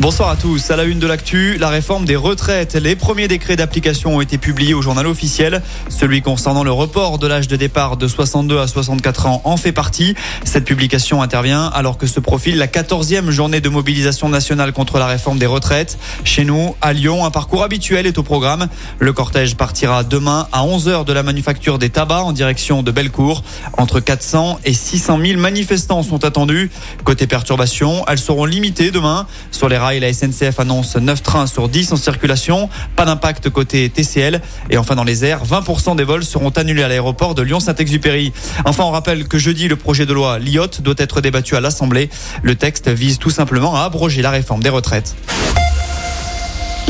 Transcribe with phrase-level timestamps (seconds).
[0.00, 0.70] Bonsoir à tous.
[0.70, 2.74] À la une de l'actu, la réforme des retraites.
[2.74, 5.60] Les premiers décrets d'application ont été publiés au journal officiel.
[5.90, 9.72] Celui concernant le report de l'âge de départ de 62 à 64 ans en fait
[9.72, 10.14] partie.
[10.42, 15.06] Cette publication intervient alors que se profile la 14e journée de mobilisation nationale contre la
[15.06, 15.98] réforme des retraites.
[16.24, 18.68] Chez nous, à Lyon, un parcours habituel est au programme.
[19.00, 23.42] Le cortège partira demain à 11h de la manufacture des tabacs en direction de Bellecour.
[23.76, 26.70] Entre 400 et 600 000 manifestants sont attendus.
[27.04, 31.68] Côté perturbations, elles seront limitées demain sur les rails la SNCF annonce 9 trains sur
[31.68, 32.68] 10 en circulation.
[32.94, 34.40] Pas d'impact côté TCL.
[34.70, 38.32] Et enfin, dans les airs, 20% des vols seront annulés à l'aéroport de Lyon-Saint-Exupéry.
[38.64, 42.10] Enfin, on rappelle que jeudi, le projet de loi LIOT doit être débattu à l'Assemblée.
[42.42, 45.16] Le texte vise tout simplement à abroger la réforme des retraites.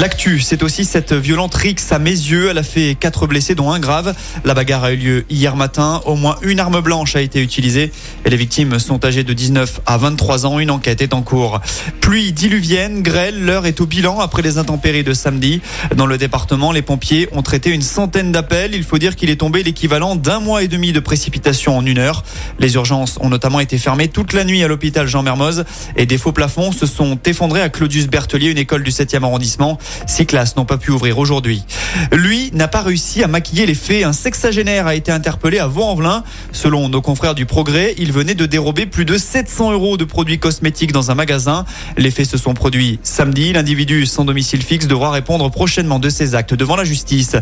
[0.00, 2.48] L'actu, c'est aussi cette violente rixe à mes yeux.
[2.48, 4.14] Elle a fait quatre blessés, dont un grave.
[4.46, 6.00] La bagarre a eu lieu hier matin.
[6.06, 7.92] Au moins une arme blanche a été utilisée
[8.24, 10.58] et les victimes sont âgées de 19 à 23 ans.
[10.58, 11.60] Une enquête est en cours.
[12.00, 15.60] Pluie diluvienne, grêle, l'heure est au bilan après les intempéries de samedi.
[15.94, 18.74] Dans le département, les pompiers ont traité une centaine d'appels.
[18.74, 21.98] Il faut dire qu'il est tombé l'équivalent d'un mois et demi de précipitation en une
[21.98, 22.24] heure.
[22.58, 26.16] Les urgences ont notamment été fermées toute la nuit à l'hôpital Jean Mermoz et des
[26.16, 29.78] faux plafonds se sont effondrés à Claudius Berthelier, une école du 7e arrondissement.
[30.06, 31.64] Six classes n'ont pas pu ouvrir aujourd'hui.
[32.12, 34.04] Lui n'a pas réussi à maquiller les faits.
[34.04, 36.24] Un sexagénaire a été interpellé à Vaux-en-Velin.
[36.52, 40.38] Selon nos confrères du Progrès, il venait de dérober plus de 700 euros de produits
[40.38, 41.64] cosmétiques dans un magasin.
[41.96, 43.52] Les faits se sont produits samedi.
[43.52, 47.36] L'individu sans domicile fixe devra répondre prochainement de ses actes devant la justice.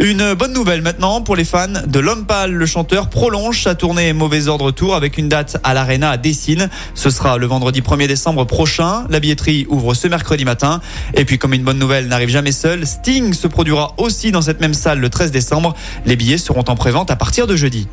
[0.00, 2.52] Une bonne nouvelle maintenant pour les fans de L'Homme Pâle.
[2.52, 6.68] Le chanteur prolonge sa tournée Mauvais Ordre Tour avec une date à l'Arena à Dessine.
[6.94, 9.04] Ce sera le vendredi 1er décembre prochain.
[9.10, 10.80] La billetterie ouvre ce mercredi matin.
[11.14, 14.60] Et puis comme une bonne nouvelle n'arrive jamais seul, Sting se produira aussi dans cette
[14.60, 15.74] même salle le 13 décembre.
[16.06, 17.88] Les billets seront en prévente à partir de jeudi.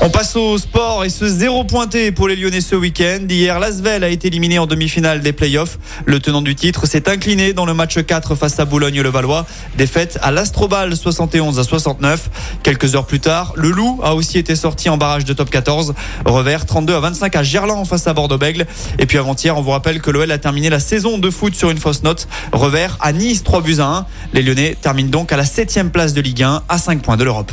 [0.00, 3.20] On passe au sport et ce zéro pointé pour les Lyonnais ce week-end.
[3.28, 5.78] Hier, Lasvel a été éliminé en demi-finale des playoffs.
[6.04, 9.46] Le tenant du titre s'est incliné dans le match 4 face à Boulogne-le-Valois.
[9.78, 12.28] Défaite à l'Astrobal 71 à 69.
[12.62, 15.94] Quelques heures plus tard, le Loup a aussi été sorti en barrage de top 14.
[16.26, 18.66] Revers 32 à 25 à Gerland face à Bordeaux-Bègle.
[18.98, 21.70] Et puis avant-hier, on vous rappelle que l'OL a terminé la saison de foot sur
[21.70, 22.28] une fausse note.
[22.52, 24.06] Revers à Nice 3 buts à 1.
[24.34, 27.24] Les Lyonnais terminent donc à la 7 place de Ligue 1 à 5 points de
[27.24, 27.52] l'Europe.